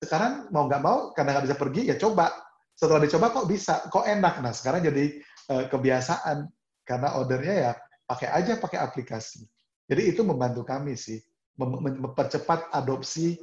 [0.00, 2.28] sekarang mau nggak mau karena nggak bisa pergi ya coba
[2.76, 5.04] setelah dicoba kok bisa kok enak nah sekarang jadi
[5.52, 6.44] uh, kebiasaan
[6.84, 7.72] karena ordernya ya
[8.04, 9.48] pakai aja pakai aplikasi
[9.88, 11.20] jadi itu membantu kami sih
[11.60, 13.36] mempercepat adopsi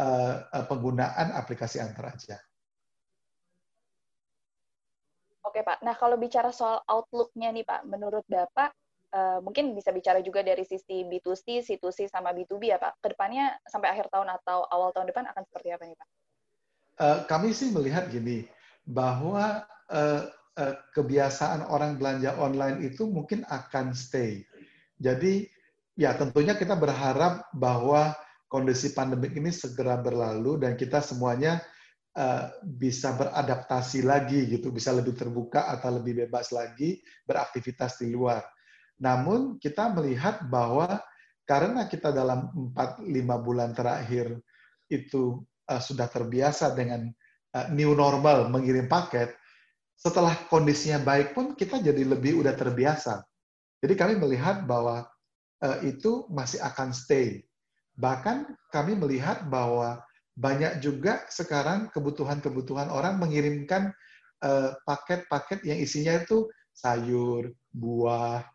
[0.00, 2.40] uh, penggunaan aplikasi antar aja.
[5.44, 8.72] Oke Pak, nah kalau bicara soal outlook-nya nih Pak, menurut Bapak,
[9.16, 13.00] uh, mungkin bisa bicara juga dari sisi B2C, C2C, sama B2B ya Pak.
[13.00, 16.08] Ke depannya sampai akhir tahun atau awal tahun depan akan seperti apa nih Pak?
[16.98, 18.44] Uh, kami sih melihat gini,
[18.84, 20.28] bahwa uh,
[20.92, 24.42] kebiasaan orang belanja online itu mungkin akan stay.
[24.98, 25.46] Jadi
[25.98, 28.14] ya tentunya kita berharap bahwa
[28.46, 31.58] kondisi pandemik ini segera berlalu dan kita semuanya
[32.18, 38.42] Eh, bisa beradaptasi lagi gitu, bisa lebih terbuka atau lebih bebas lagi beraktivitas di luar.
[38.98, 40.98] Namun kita melihat bahwa
[41.46, 43.06] karena kita dalam 4-5
[43.38, 44.34] bulan terakhir
[44.90, 47.06] itu uh, sudah terbiasa dengan
[47.54, 49.38] uh, new normal mengirim paket,
[49.94, 53.22] setelah kondisinya baik pun kita jadi lebih udah terbiasa.
[53.78, 55.17] Jadi kami melihat bahwa uh,
[55.82, 57.42] itu masih akan stay.
[57.98, 59.98] Bahkan kami melihat bahwa
[60.38, 63.90] banyak juga sekarang kebutuhan-kebutuhan orang mengirimkan
[64.86, 68.46] paket-paket uh, yang isinya itu sayur, buah,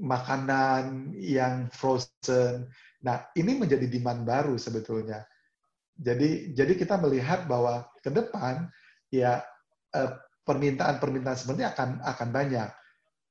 [0.00, 2.66] makanan yang frozen.
[3.04, 5.22] Nah, ini menjadi demand baru sebetulnya.
[5.94, 8.66] Jadi jadi kita melihat bahwa ke depan
[9.14, 9.46] ya
[9.94, 10.10] eh,
[10.42, 12.70] permintaan-permintaan seperti akan akan banyak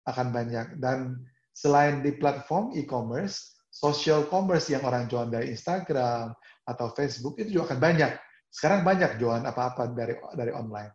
[0.08, 1.20] akan banyak dan
[1.54, 6.34] selain di platform e-commerce, social commerce yang orang jual dari Instagram
[6.66, 8.12] atau Facebook itu juga akan banyak.
[8.50, 10.92] Sekarang banyak jualan apa-apa dari dari online.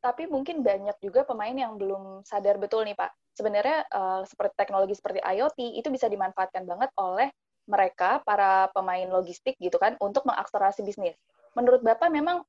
[0.00, 3.36] Tapi mungkin banyak juga pemain yang belum sadar betul nih Pak.
[3.36, 7.28] Sebenarnya uh, seperti teknologi seperti IoT itu bisa dimanfaatkan banget oleh
[7.68, 11.14] mereka para pemain logistik gitu kan untuk mengakselerasi bisnis.
[11.52, 12.42] Menurut Bapak memang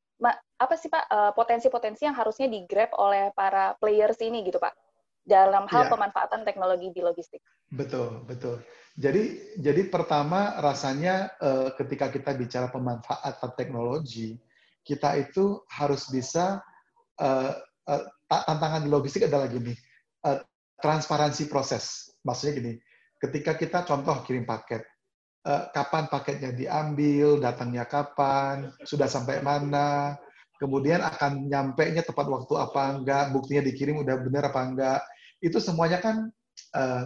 [0.61, 4.69] apa sih Pak eh, potensi-potensi yang harusnya digrab oleh para players ini gitu Pak
[5.21, 5.91] dalam hal ya.
[5.91, 7.41] pemanfaatan teknologi di logistik?
[7.71, 8.59] Betul, betul.
[8.97, 14.35] Jadi jadi pertama rasanya eh, ketika kita bicara pemanfaatan teknologi,
[14.83, 16.59] kita itu harus bisa
[17.21, 17.53] eh,
[18.27, 19.75] tantangan di logistik adalah gini,
[20.79, 22.09] transparansi proses.
[22.23, 22.73] Maksudnya gini,
[23.19, 24.81] ketika kita contoh kirim paket,
[25.45, 30.17] uh, kapan paketnya diambil, datangnya kapan, sudah sampai mana,
[30.61, 35.01] kemudian akan nyampe nya tepat waktu apa enggak, buktinya dikirim udah benar apa enggak.
[35.41, 36.29] Itu semuanya kan
[36.77, 37.03] uh,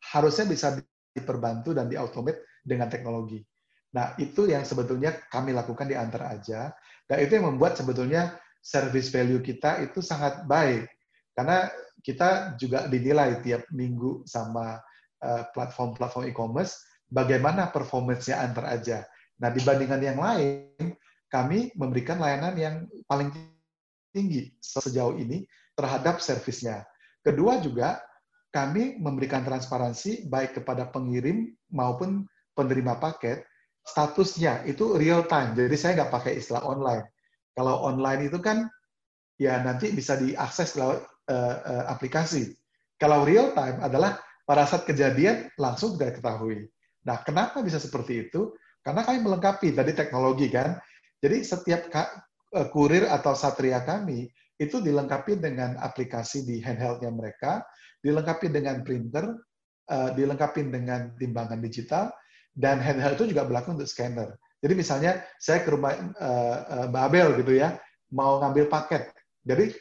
[0.00, 0.80] harusnya bisa
[1.12, 3.44] diperbantu dan diautomate dengan teknologi.
[3.92, 6.72] Nah, itu yang sebetulnya kami lakukan di Antar Aja,
[7.04, 10.88] dan itu yang membuat sebetulnya service value kita itu sangat baik.
[11.36, 11.68] Karena
[12.00, 14.80] kita juga dinilai tiap minggu sama
[15.22, 16.80] eh, platform-platform e-commerce
[17.12, 18.98] bagaimana performance-nya antar aja.
[19.38, 20.94] Nah, dibandingkan yang lain,
[21.34, 22.74] kami memberikan layanan yang
[23.10, 23.34] paling
[24.14, 25.42] tinggi sejauh ini
[25.74, 26.86] terhadap servisnya.
[27.26, 27.98] Kedua juga,
[28.54, 32.22] kami memberikan transparansi baik kepada pengirim maupun
[32.54, 33.42] penerima paket,
[33.82, 35.58] statusnya itu real time.
[35.58, 37.10] Jadi saya nggak pakai istilah online.
[37.58, 38.70] Kalau online itu kan
[39.34, 41.02] ya nanti bisa diakses lewat
[41.34, 42.54] uh, uh, aplikasi.
[42.94, 46.70] Kalau real time adalah pada saat kejadian langsung sudah diketahui.
[47.04, 48.54] Nah, kenapa bisa seperti itu?
[48.84, 50.78] Karena kami melengkapi tadi teknologi kan.
[51.24, 54.28] Jadi setiap e, kurir atau satria kami
[54.60, 57.64] itu dilengkapi dengan aplikasi di handheldnya mereka,
[58.04, 59.32] dilengkapi dengan printer,
[59.88, 62.12] e, dilengkapi dengan timbangan digital,
[62.52, 64.36] dan handheld itu juga berlaku untuk scanner.
[64.60, 67.76] Jadi misalnya saya ke rumah uh, Mbak Abel gitu ya,
[68.16, 69.12] mau ngambil paket.
[69.44, 69.76] Jadi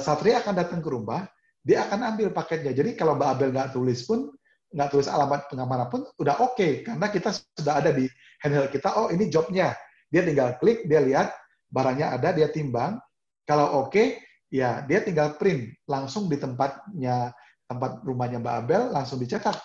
[0.00, 1.28] Satria akan datang ke rumah,
[1.60, 2.72] dia akan ambil paketnya.
[2.72, 4.32] Jadi kalau Mbak Abel nggak tulis pun,
[4.74, 8.10] nggak tulis alamat pengamanan pun udah oke okay, karena kita sudah ada di
[8.42, 9.70] handheld kita oh ini jobnya
[10.14, 11.34] dia tinggal klik dia lihat
[11.74, 13.02] barangnya ada dia timbang
[13.42, 14.22] kalau oke okay,
[14.54, 17.34] ya dia tinggal print langsung di tempatnya
[17.66, 19.58] tempat rumahnya Mbak Abel langsung dicetak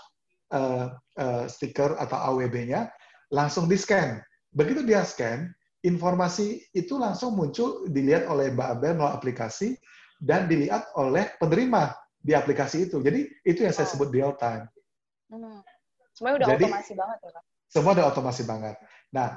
[0.49, 2.89] uh, uh, stiker atau AWB-nya
[3.29, 4.17] langsung di scan
[4.49, 5.45] begitu dia scan
[5.85, 9.77] informasi itu langsung muncul dilihat oleh Mbak Abel melalui aplikasi
[10.17, 14.65] dan dilihat oleh penerima di aplikasi itu jadi itu yang saya sebut real time
[15.29, 15.61] Hmm.
[16.17, 17.43] Semuanya udah Jadi, otomasi banget ya Pak?
[17.69, 18.75] Semua udah otomasi banget.
[19.13, 19.29] Nah,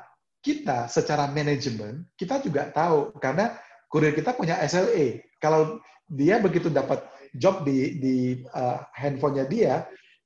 [0.42, 3.54] kita secara manajemen, kita juga tahu, karena
[3.86, 5.22] kurir kita punya SLA.
[5.38, 5.78] Kalau
[6.10, 7.06] dia begitu dapat
[7.38, 8.16] job di, di
[8.52, 9.74] uh, handphonenya dia,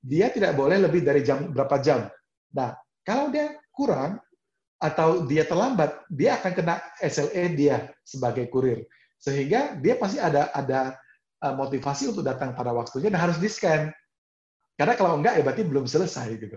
[0.01, 2.09] dia tidak boleh lebih dari jam berapa jam.
[2.57, 2.73] Nah,
[3.05, 4.19] kalau dia kurang
[4.81, 6.75] atau dia terlambat, dia akan kena
[7.05, 8.89] SLA dia sebagai kurir.
[9.21, 10.97] Sehingga dia pasti ada ada
[11.45, 13.93] uh, motivasi untuk datang pada waktunya dan harus di-scan.
[14.77, 16.57] Karena kalau enggak ya berarti belum selesai gitu.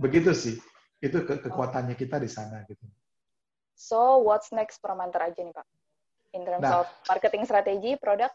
[0.00, 0.56] Begitu sih.
[1.02, 2.86] Itu ke kekuatannya kita di sana gitu.
[3.74, 5.66] So what's next Promanter aja nih Pak?
[6.32, 8.30] In terms nah, of marketing strategi, produk?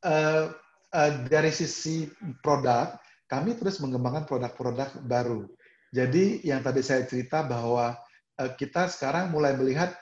[0.00, 0.54] Uh,
[0.94, 2.06] uh, dari sisi
[2.40, 5.44] produk, kami terus mengembangkan produk-produk baru.
[5.90, 7.98] Jadi yang tadi saya cerita bahwa
[8.38, 9.92] uh, kita sekarang mulai melihat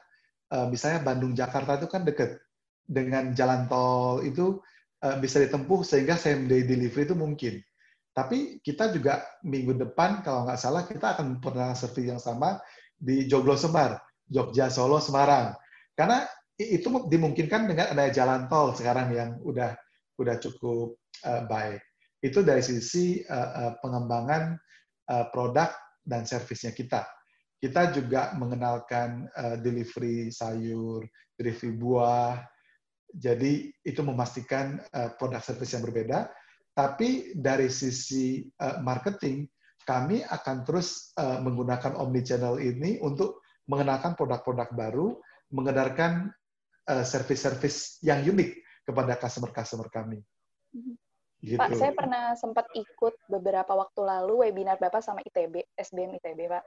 [0.52, 2.38] uh, misalnya Bandung Jakarta itu kan dekat
[2.84, 4.60] dengan jalan tol itu
[5.00, 7.54] uh, bisa ditempuh sehingga same day delivery itu mungkin.
[8.14, 12.62] Tapi kita juga minggu depan kalau nggak salah kita akan pernah servis yang sama
[12.94, 13.98] di Joglo Semar,
[14.30, 15.50] Jogja Solo Semarang.
[15.98, 16.22] Karena
[16.54, 19.74] itu dimungkinkan dengan adanya jalan tol sekarang yang udah
[20.22, 20.94] udah cukup
[21.26, 21.82] uh, baik.
[22.22, 24.54] Itu dari sisi uh, uh, pengembangan
[25.10, 25.74] uh, produk
[26.06, 27.02] dan servisnya kita.
[27.58, 31.02] Kita juga mengenalkan uh, delivery sayur,
[31.34, 32.38] delivery buah.
[33.10, 36.30] Jadi itu memastikan uh, produk servis yang berbeda
[36.74, 39.46] Tapi dari sisi uh, marketing,
[39.86, 45.08] kami akan terus uh, menggunakan omni-channel ini untuk mengenalkan produk-produk baru,
[45.54, 46.34] mengedarkan
[46.90, 48.50] uh, service-service yang unik
[48.84, 50.18] kepada customer-customer kami.
[50.74, 50.94] Mm-hmm.
[51.44, 51.60] Gitu.
[51.60, 56.64] Pak, saya pernah sempat ikut beberapa waktu lalu webinar Bapak sama ITB, SBM ITB, Pak.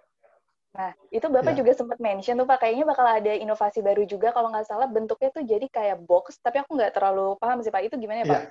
[0.78, 1.66] Nah, itu Bapak ya.
[1.66, 5.34] juga sempat mention tuh Pak, kayaknya bakal ada inovasi baru juga kalau nggak salah bentuknya
[5.34, 8.42] tuh jadi kayak box, tapi aku nggak terlalu paham sih Pak, itu gimana ya Pak?
[8.46, 8.50] Iya,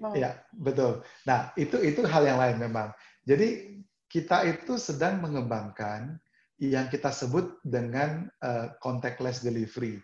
[0.00, 0.14] hmm.
[0.16, 1.02] ya, betul.
[1.28, 2.90] Nah, itu itu hal yang lain memang.
[3.24, 3.80] Jadi
[4.10, 6.18] kita itu sedang mengembangkan
[6.62, 9.98] yang kita sebut dengan uh, contactless delivery.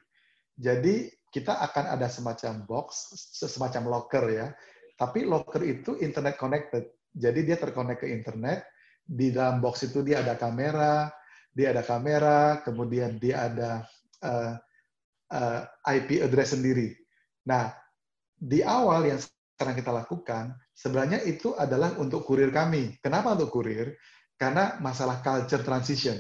[0.59, 4.47] Jadi kita akan ada semacam box, semacam locker ya,
[4.99, 6.91] tapi locker itu internet connected.
[7.15, 8.67] Jadi dia terkonek ke internet.
[9.11, 11.11] Di dalam box itu dia ada kamera,
[11.51, 13.71] dia ada kamera, kemudian dia ada
[14.23, 14.55] uh,
[15.35, 16.95] uh, IP address sendiri.
[17.47, 17.75] Nah,
[18.39, 19.21] di awal yang
[19.61, 22.97] sekarang kita lakukan, sebenarnya itu adalah untuk kurir kami.
[23.05, 23.93] Kenapa untuk kurir?
[24.41, 26.17] Karena masalah culture transition.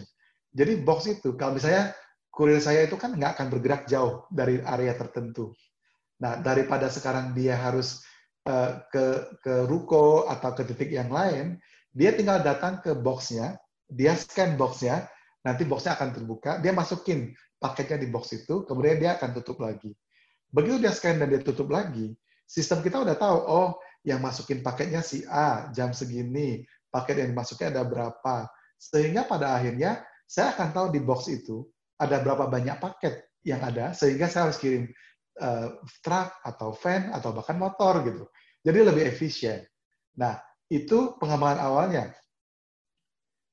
[0.52, 1.96] Jadi box itu, kalau misalnya
[2.28, 5.56] kurir saya itu kan nggak akan bergerak jauh dari area tertentu.
[6.20, 8.04] Nah, daripada sekarang dia harus
[8.40, 11.60] Eh, ke ke ruko atau ke titik yang lain,
[11.92, 15.04] dia tinggal datang ke boxnya, dia scan boxnya,
[15.44, 19.92] nanti boxnya akan terbuka, dia masukin paketnya di box itu, kemudian dia akan tutup lagi.
[20.56, 22.16] Begitu dia scan dan dia tutup lagi,
[22.50, 23.68] sistem kita udah tahu, oh
[24.02, 28.50] yang masukin paketnya si A, jam segini, paket yang dimasuknya ada berapa.
[28.74, 31.62] Sehingga pada akhirnya saya akan tahu di box itu
[31.94, 34.90] ada berapa banyak paket yang ada, sehingga saya harus kirim
[35.38, 38.24] uh, truk atau van atau bahkan motor gitu.
[38.66, 39.62] Jadi lebih efisien.
[40.18, 40.36] Nah,
[40.66, 42.04] itu pengembangan awalnya.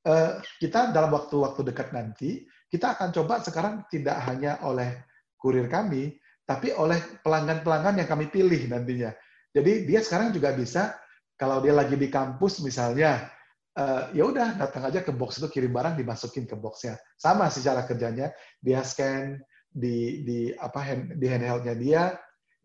[0.08, 5.06] Uh, kita dalam waktu-waktu dekat nanti, kita akan coba sekarang tidak hanya oleh
[5.36, 6.16] kurir kami,
[6.48, 9.12] tapi oleh pelanggan-pelanggan yang kami pilih nantinya.
[9.52, 10.96] Jadi dia sekarang juga bisa,
[11.36, 13.28] kalau dia lagi di kampus misalnya,
[13.76, 16.96] uh, ya udah datang aja ke box itu kirim barang dimasukin ke boxnya.
[17.20, 18.32] Sama sih cara kerjanya,
[18.64, 19.44] dia scan,
[19.78, 22.02] di di apa hand, di handheldnya dia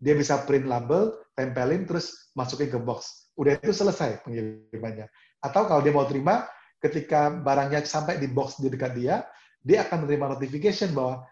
[0.00, 5.06] dia bisa print label tempelin terus masukin ke box udah itu selesai pengirimannya
[5.44, 6.48] atau kalau dia mau terima
[6.80, 9.28] ketika barangnya sampai di box di dekat dia
[9.62, 11.22] dia akan menerima notification bahwa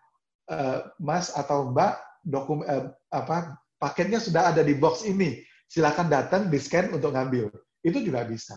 [0.52, 6.52] uh, mas atau mbak dokumen uh, apa paketnya sudah ada di box ini silakan datang
[6.52, 7.48] di scan untuk ngambil
[7.84, 8.56] itu juga bisa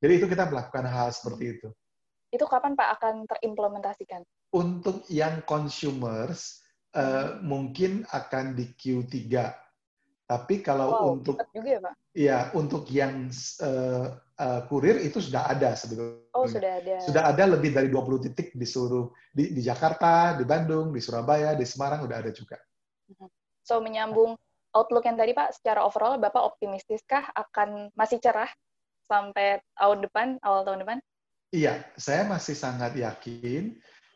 [0.00, 1.68] jadi itu kita melakukan hal seperti itu
[2.30, 4.22] itu kapan Pak akan terimplementasikan?
[4.54, 6.62] Untuk yang consumers
[6.94, 9.18] uh, mungkin akan di Q3.
[10.30, 11.94] Tapi kalau wow, untuk juga ya, Pak?
[12.14, 13.34] Iya, untuk yang
[13.66, 16.22] uh, uh, kurir itu sudah ada sebetulnya.
[16.30, 16.94] Oh, sudah ada.
[17.02, 21.58] Sudah ada lebih dari 20 titik di seluruh di, di Jakarta, di Bandung, di Surabaya,
[21.58, 22.62] di Semarang sudah ada juga.
[23.64, 24.38] So menyambung
[24.74, 28.50] outlook yang tadi Pak, secara overall Bapak optimistiskah akan masih cerah
[29.10, 30.98] sampai tahun depan, awal tahun depan?
[31.50, 33.74] Iya, saya masih sangat yakin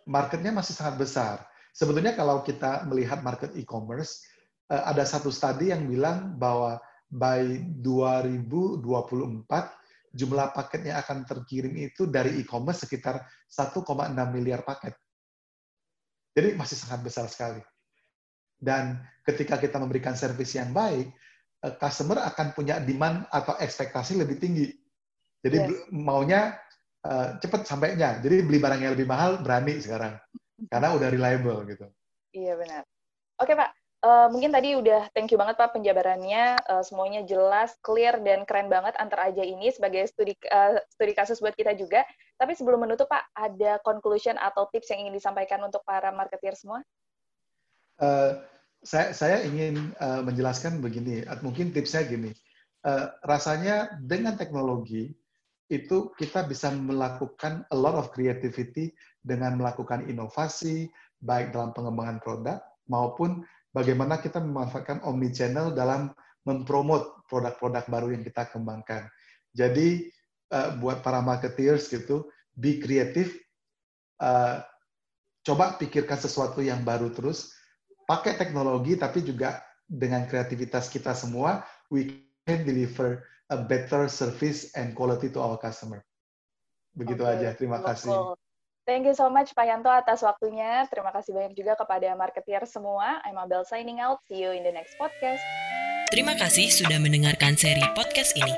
[0.09, 1.37] marketnya masih sangat besar.
[1.74, 4.22] Sebetulnya kalau kita melihat market e-commerce,
[4.70, 6.78] eh, ada satu studi yang bilang bahwa
[7.11, 9.74] by 2024
[10.14, 14.94] jumlah paket yang akan terkirim itu dari e-commerce sekitar 1,6 miliar paket.
[16.35, 17.62] Jadi masih sangat besar sekali.
[18.64, 21.12] Dan ketika kita memberikan service yang baik,
[21.61, 24.72] eh, customer akan punya demand atau ekspektasi lebih tinggi.
[25.44, 25.92] Jadi yes.
[25.92, 26.57] maunya
[27.05, 28.16] uh, cepet sampainya.
[28.24, 30.16] Jadi beli barang yang lebih mahal berani sekarang
[30.72, 31.87] karena udah reliable gitu.
[32.33, 32.83] Iya benar.
[33.38, 33.70] Oke Pak,
[34.07, 38.70] uh, mungkin tadi udah thank you banget Pak penjabarannya, uh, semuanya jelas, clear dan keren
[38.70, 42.07] banget antar aja ini sebagai studi uh, studi kasus buat kita juga.
[42.38, 46.83] Tapi sebelum menutup Pak, ada conclusion atau tips yang ingin disampaikan untuk para marketer semua?
[47.94, 48.42] Uh,
[48.85, 52.31] saya saya ingin uh, menjelaskan begini, mungkin tipsnya gini.
[52.85, 55.16] Uh, rasanya dengan teknologi
[55.73, 58.92] itu kita bisa melakukan a lot of creativity
[59.25, 60.92] dengan melakukan inovasi
[61.25, 62.61] baik dalam pengembangan produk
[62.92, 63.40] maupun
[63.73, 66.13] bagaimana kita memanfaatkan omni channel dalam
[66.44, 69.08] mempromot produk-produk baru yang kita kembangkan.
[69.56, 70.13] Jadi
[70.52, 73.33] uh, buat para marketeers gitu, be kreatif,
[74.21, 74.61] uh,
[75.40, 77.56] coba pikirkan sesuatu yang baru terus,
[78.05, 84.96] pakai teknologi tapi juga dengan kreativitas kita semua, we can deliver a better service and
[84.96, 86.00] quality to our customer.
[86.96, 87.35] Begitu okay.
[87.37, 87.48] aja.
[87.57, 88.38] Terima kasih.
[88.85, 90.85] Thank you so much Pak Yanto atas waktunya.
[90.92, 93.25] Terima kasih banyak juga kepada marketeer semua.
[93.25, 94.21] I'm Abel signing out.
[94.29, 95.40] See you in the next podcast.
[96.13, 98.52] Terima kasih sudah mendengarkan seri podcast ini.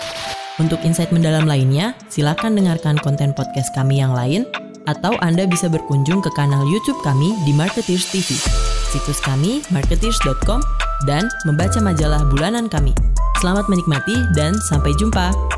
[0.58, 4.42] Untuk insight mendalam lainnya, silakan dengarkan konten podcast kami yang lain,
[4.90, 8.34] atau Anda bisa berkunjung ke kanal YouTube kami di Marketeers TV,
[8.96, 10.64] situs kami marketeers.com,
[11.04, 12.96] dan membaca majalah bulanan kami.
[13.44, 15.55] Selamat menikmati dan sampai jumpa.